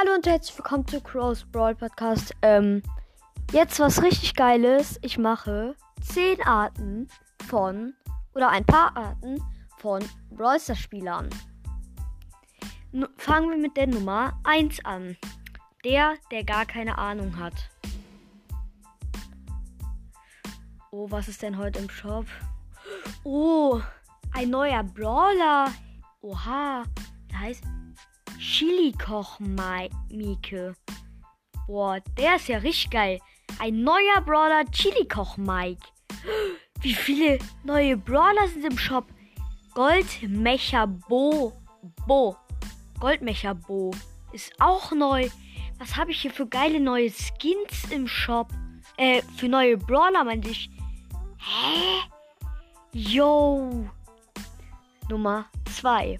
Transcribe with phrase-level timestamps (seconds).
[0.00, 2.34] Hallo und herzlich willkommen zu Crows Brawl Podcast.
[2.40, 2.82] Ähm,
[3.52, 4.98] jetzt was richtig Geiles.
[5.02, 7.06] Ich mache 10 Arten
[7.46, 7.92] von
[8.34, 9.42] oder ein paar Arten
[9.76, 11.28] von Brawl Stars Spielern.
[12.92, 15.18] Nu fangen wir mit der Nummer 1 an.
[15.84, 17.68] Der, der gar keine Ahnung hat.
[20.92, 22.24] Oh, was ist denn heute im Shop?
[23.22, 23.82] Oh,
[24.32, 25.66] ein neuer Brawler.
[26.22, 26.84] Oha,
[27.30, 27.64] der heißt
[28.52, 30.74] Chili Koch Mike.
[31.68, 33.20] Boah, der ist ja richtig geil.
[33.60, 35.86] Ein neuer Brawler Chili Koch Mike.
[36.80, 39.06] Wie viele neue Brawler sind im Shop?
[39.72, 41.52] Goldmecher Bo.
[42.08, 42.36] Bo.
[42.98, 43.92] Goldmecher Bo
[44.32, 45.28] ist auch neu.
[45.78, 48.48] Was habe ich hier für geile neue Skins im Shop?
[48.96, 50.68] Äh, für neue Brawler, meinte ich.
[51.38, 52.00] Hä?
[52.94, 53.88] Yo.
[55.08, 56.18] Nummer 2.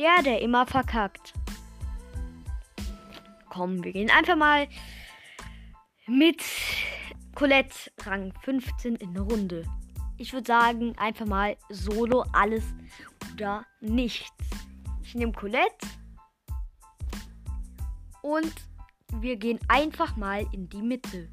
[0.00, 1.32] Der, der immer verkackt.
[3.50, 4.68] Komm, wir gehen einfach mal
[6.06, 6.40] mit
[7.34, 9.64] Colette Rang 15 in eine Runde.
[10.18, 12.62] Ich würde sagen, einfach mal solo alles
[13.32, 14.30] oder nichts.
[15.02, 15.86] Ich nehme Colette
[18.22, 18.52] und
[19.14, 21.28] wir gehen einfach mal in die Mitte.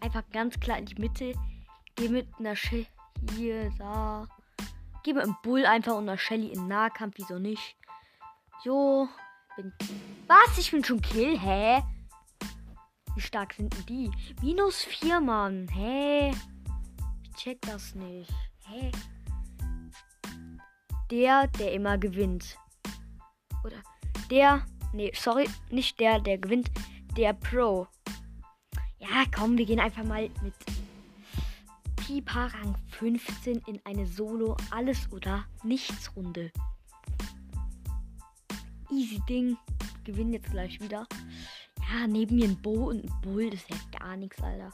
[0.00, 1.34] Einfach ganz klar in die Mitte.
[1.94, 2.86] Geh mit einer Sch
[3.36, 4.26] hier, da.
[5.04, 7.76] Geh mit einem Bull einfach und einer Shelly in Nahkampf, wieso nicht?
[8.64, 9.08] Jo.
[9.56, 9.72] Bin
[10.26, 10.58] Was?
[10.58, 11.38] Ich bin schon Kill?
[11.38, 11.82] Hä?
[13.14, 14.10] Wie stark sind denn die?
[14.40, 15.68] Minus 4, Mann.
[15.68, 16.30] Hä?
[17.22, 18.32] Ich check das nicht.
[18.66, 18.90] Hä?
[21.10, 22.56] Der, der immer gewinnt.
[23.64, 23.82] Oder
[24.30, 24.64] der.
[24.92, 25.48] Nee, sorry.
[25.70, 26.70] Nicht der, der gewinnt.
[27.16, 27.86] Der Pro.
[28.98, 30.54] Ja, komm, wir gehen einfach mal mit
[31.96, 36.50] Pipa Rang 15 in eine Solo Alles oder Nichts Runde.
[38.92, 39.56] Easy Ding.
[40.04, 41.06] Gewinnen jetzt gleich wieder.
[41.90, 43.50] Ja, neben mir ein Bo und ein Bull.
[43.50, 44.70] Das ist ja gar nichts, Alter.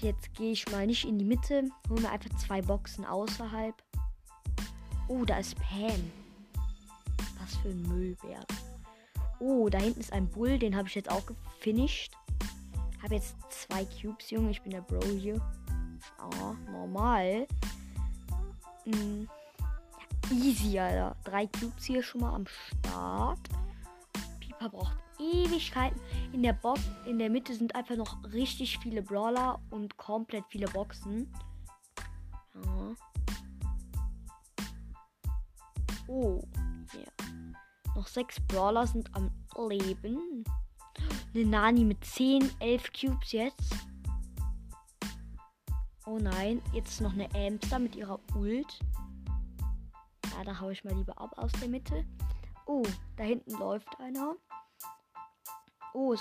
[0.00, 1.68] Jetzt gehe ich mal nicht in die Mitte.
[1.88, 3.74] Holen wir einfach zwei Boxen außerhalb.
[5.08, 6.10] Oh, da ist Pam.
[7.40, 8.46] Was für ein Müllberg.
[9.38, 10.58] Oh, da hinten ist ein Bull.
[10.58, 12.12] Den habe ich jetzt auch gefinisht.
[13.02, 14.50] Habe jetzt zwei Cubes, Junge.
[14.50, 15.40] Ich bin der Bro hier.
[16.20, 17.46] Oh, normal.
[18.84, 19.28] Hm.
[20.30, 21.16] Easy, Alter.
[21.24, 23.38] Drei Cubes hier schon mal am Start.
[24.40, 26.00] Piper braucht Ewigkeiten.
[26.32, 30.66] In der Box, in der Mitte sind einfach noch richtig viele Brawler und komplett viele
[30.66, 31.32] Boxen.
[32.54, 32.94] Ja.
[36.08, 36.42] Oh,
[36.92, 37.00] ja.
[37.00, 37.12] Yeah.
[37.94, 39.30] Noch sechs Brawler sind am
[39.68, 40.44] Leben.
[41.34, 43.74] Eine Nani mit 10, 11 Cubes jetzt.
[46.04, 48.78] Oh nein, jetzt noch eine Amster mit ihrer Ult.
[50.36, 52.04] Ja, da haue ich mal lieber ab aus der Mitte.
[52.66, 52.82] Oh,
[53.16, 54.36] da hinten läuft einer.
[55.94, 56.14] Oh,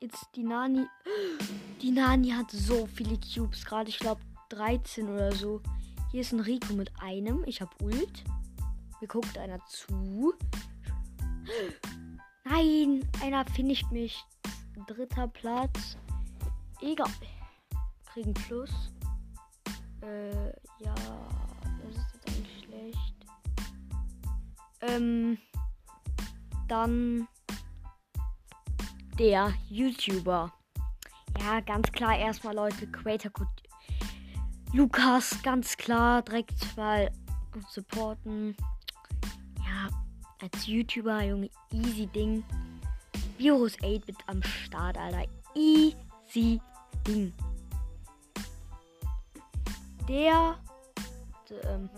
[0.00, 0.86] jetzt die Nani.
[1.80, 3.88] Die Nani hat so viele Cubes gerade.
[3.88, 4.20] Ich glaube
[4.50, 5.62] 13 oder so.
[6.10, 7.44] Hier ist ein Rico mit einem.
[7.46, 8.24] Ich habe Ult.
[9.00, 10.34] Mir guckt einer zu.
[12.44, 14.22] Nein, einer finisht mich.
[14.88, 15.96] Dritter Platz.
[16.80, 17.08] Egal.
[18.12, 18.70] Kriegen Plus.
[20.02, 20.48] Äh,
[20.80, 20.94] ja.
[24.82, 25.38] Ähm.
[26.68, 27.26] Dann
[29.18, 30.52] der YouTuber.
[31.38, 33.50] Ja, ganz klar erstmal Leute, Creator Code
[34.72, 37.10] Lukas, ganz klar, direkt mal
[37.68, 38.56] supporten.
[39.58, 39.88] Ja,
[40.40, 42.44] als YouTuber, Junge, easy Ding.
[43.36, 45.24] Virus 8 mit am Start, Alter.
[45.54, 46.60] Easy
[47.06, 47.32] Ding.
[50.08, 50.56] Der,
[51.48, 51.90] der, ähm,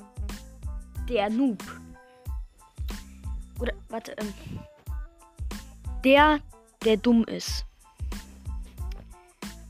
[1.08, 1.62] der Noob.
[3.62, 4.34] Oder, warte, ähm,
[6.04, 6.40] der,
[6.84, 7.64] der dumm ist.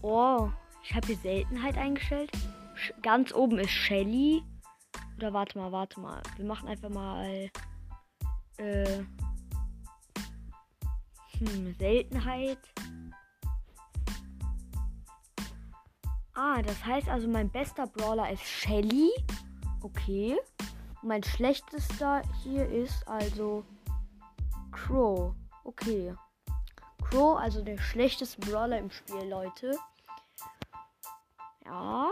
[0.00, 0.48] Oh,
[0.82, 2.32] ich habe hier Seltenheit eingestellt.
[3.02, 4.43] Ganz oben ist Shelly.
[5.19, 6.22] Oder warte mal, warte mal.
[6.37, 7.50] Wir machen einfach mal.
[8.56, 9.02] Äh.
[11.38, 12.58] Hm, Seltenheit.
[16.32, 19.11] Ah, das heißt also, mein bester Brawler ist Shelly.
[19.82, 20.38] Okay.
[21.02, 23.64] Mein schlechtester hier ist also
[24.72, 25.34] Crow.
[25.64, 26.14] Okay.
[27.02, 29.78] Crow, also der schlechteste Brawler im Spiel, Leute.
[31.64, 32.08] Ja.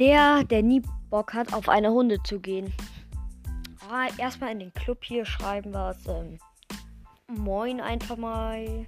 [0.00, 2.74] Der, der nie Bock hat, auf eine Runde zu gehen.
[3.88, 6.04] Ah, erstmal in den Club hier schreiben was.
[6.06, 6.38] Ähm,
[7.28, 8.86] Moin einfach mal.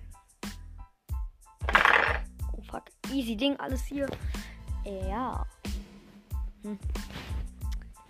[2.52, 2.84] Oh fuck.
[3.12, 4.08] Easy Ding, alles hier.
[4.84, 5.46] Ja.
[6.66, 6.78] Hm.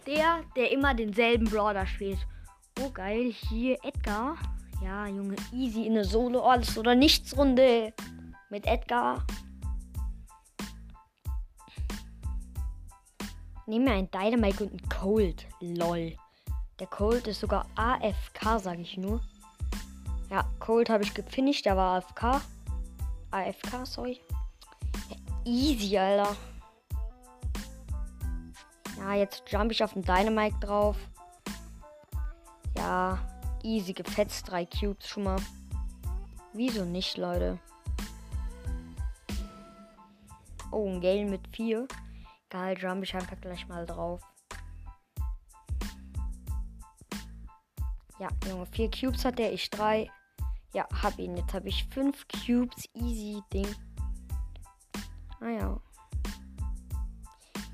[0.06, 2.18] Der, der immer denselben Brawler spielt.
[2.80, 4.36] Oh geil, hier Edgar.
[4.82, 7.92] Ja, Junge, easy in eine Solo alles oder nichts Runde
[8.50, 9.26] mit Edgar.
[13.66, 15.46] Nehmen wir einen Dynamite und einen Cold.
[15.60, 16.16] Lol.
[16.78, 19.20] Der Cold ist sogar AFK, sage ich nur.
[20.30, 22.40] Ja, Cold habe ich gefinisht, der war AFK.
[23.32, 24.20] AFK, sorry.
[25.10, 26.36] Ja, easy, Alter.
[29.06, 30.96] Ja, jetzt jump ich auf den Dynamite drauf.
[32.76, 33.20] Ja,
[33.62, 34.50] easy gefetzt.
[34.50, 35.36] Drei Cubes schon mal.
[36.52, 37.60] Wieso nicht, Leute?
[40.72, 41.86] Oh, ein Gale mit vier.
[42.50, 44.20] Geil, jump ich einfach gleich mal drauf.
[48.18, 50.10] Ja, Junge, vier Cubes hat der, ich drei.
[50.74, 51.36] Ja, hab ihn.
[51.36, 52.88] Jetzt habe ich fünf Cubes.
[52.94, 53.72] Easy Ding.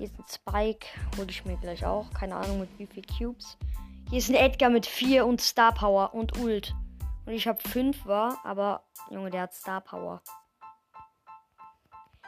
[0.03, 0.85] Hier ist ein Spike.
[1.15, 2.11] Hole ich mir gleich auch.
[2.11, 3.57] Keine Ahnung mit wie viel Cubes.
[4.09, 6.75] Hier ist ein Edgar mit 4 und Star Power und Ult.
[7.25, 10.21] Und ich habe 5 war, aber Junge, der hat Star Power.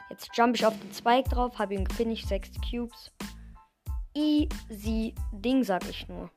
[0.08, 3.12] Jetzt jump ich auf den Spike drauf, habe ihn gefinisht, 6 Cubes.
[4.14, 6.30] Easy Ding, sag ich nur.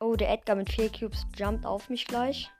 [0.00, 2.50] Oh, der Edgar mit 4 Cubes jumpt auf mich gleich.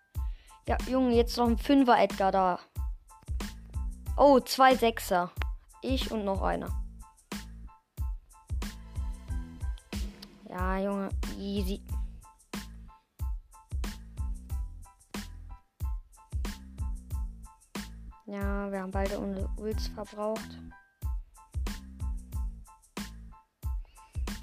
[0.69, 2.61] Ja, Junge, jetzt noch ein 5er Edgar da.
[4.17, 5.33] Oh, zwei Sechser.
[5.83, 6.71] Ich und noch einer.
[10.49, 11.83] Ja, Junge, easy.
[18.27, 20.59] Ja, wir haben beide unsere Ults verbraucht.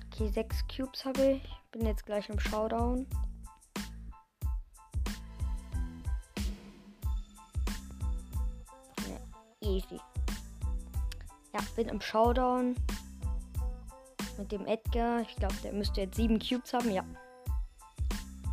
[0.08, 1.50] Okay, sechs Cubes habe ich.
[1.72, 3.08] Bin jetzt gleich im Showdown.
[9.62, 10.00] Easy.
[11.54, 12.76] Ja, bin im Showdown.
[14.38, 15.22] Mit dem Edgar.
[15.22, 16.92] Ich glaube, der müsste jetzt sieben Cubes haben.
[16.92, 17.04] Ja.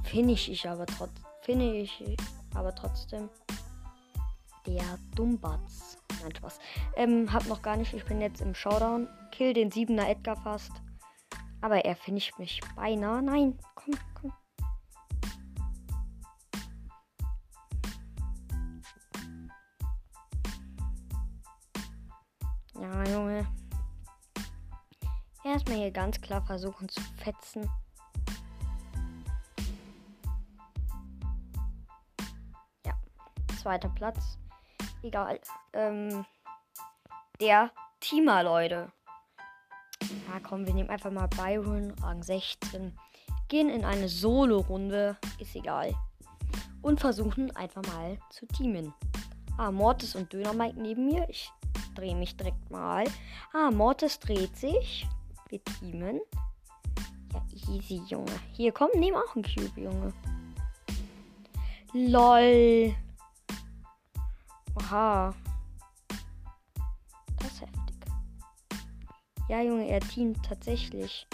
[0.04, 1.24] Finish ich aber trotzdem.
[1.42, 2.16] Finish ich
[2.54, 3.28] aber trotzdem.
[4.66, 5.98] Der Dumbatz.
[6.22, 6.58] Nein, Spaß.
[6.96, 7.92] Ähm, hab noch gar nicht.
[7.92, 9.08] Ich bin jetzt im Showdown.
[9.30, 10.72] Kill den siebener Edgar fast.
[11.60, 13.22] Aber er finisht mich beinahe.
[13.22, 14.32] Nein, komm, komm.
[22.80, 23.46] Ja, Junge.
[25.44, 27.70] Erstmal hier ganz klar versuchen zu fetzen.
[32.84, 32.92] Ja,
[33.60, 34.38] zweiter Platz.
[35.02, 35.40] Egal.
[35.72, 36.26] Ähm,
[37.40, 37.70] der
[38.00, 38.92] Teamer, Leute.
[40.28, 42.96] Ja, komm, wir nehmen einfach mal Byron, Rang 16.
[43.48, 45.94] Gehen in eine Solo-Runde, ist egal.
[46.82, 48.92] Und versuchen einfach mal zu teamen.
[49.56, 51.26] Ah, Mortis und Dönermike neben mir.
[51.30, 51.50] Ich
[51.96, 53.04] drehe mich direkt mal.
[53.52, 55.06] Ah, Mortis dreht sich.
[55.48, 56.20] Wir teamen.
[57.32, 58.32] Ja, easy, Junge.
[58.52, 60.12] Hier, komm, nehm auch einen Cube, Junge.
[61.92, 62.94] LOL.
[64.76, 65.34] Oha.
[67.38, 67.96] Das ist heftig.
[69.48, 71.26] Ja, Junge, er teamt tatsächlich.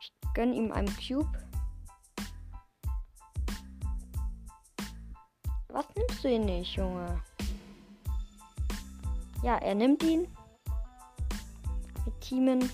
[0.00, 1.28] Ich gönne ihm einen Cube.
[5.68, 7.22] Was nimmst du ihn nicht, Junge?
[9.42, 10.28] Ja, er nimmt ihn.
[12.04, 12.70] Mit Teamen.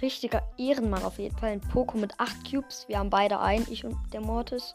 [0.00, 1.52] Richtiger Ehrenmann auf jeden Fall.
[1.52, 2.86] Ein Poco mit 8 Cubes.
[2.88, 4.74] Wir haben beide ein, ich und der Mortis.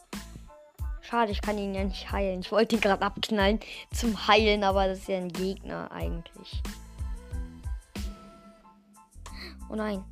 [1.02, 2.42] Schade, ich kann ihn ja nicht heilen.
[2.42, 3.60] Ich wollte ihn gerade abknallen
[3.92, 6.62] zum Heilen, aber das ist ja ein Gegner eigentlich.
[9.70, 10.04] Oh nein.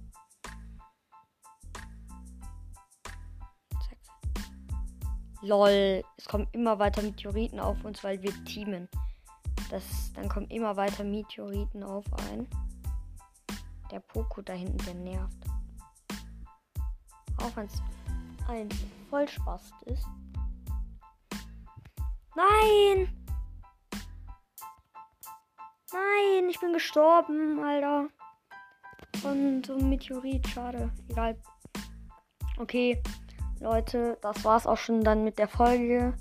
[5.48, 6.04] Lol.
[6.18, 8.90] Es kommen immer weiter Meteoriten auf uns, weil wir teamen.
[9.70, 12.48] Das, dann kommen immer weiter Meteoriten auf ein.
[13.92, 15.46] Der Poco da hinten, der nervt.
[17.38, 17.82] Auch wenn es
[18.48, 18.70] ein
[19.10, 20.06] Vollspaß ist.
[22.36, 23.10] Nein!
[25.94, 28.10] Nein, ich bin gestorben, Alter.
[29.24, 30.92] Und so ein Meteorit, schade.
[31.08, 31.38] Egal.
[32.58, 33.02] Okay,
[33.60, 36.14] Leute, das war's auch schon dann mit der Folge.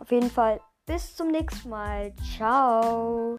[0.00, 2.12] Auf jeden Fall bis zum nächsten Mal.
[2.36, 3.36] Ciao.